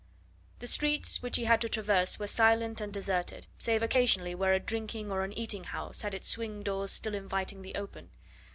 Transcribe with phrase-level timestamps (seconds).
[0.57, 4.59] The streets which he had to traverse were silent and deserted, save occasionally where a
[4.59, 8.09] drinking or an eating house had its swing doors still invitingly open.